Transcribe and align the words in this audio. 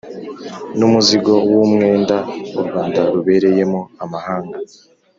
n'umuzigo 0.77 1.33
w'umwenda 1.53 2.17
u 2.59 2.61
rwanda 2.67 2.99
rubereyemo 3.13 3.81
amahanga 4.03 4.57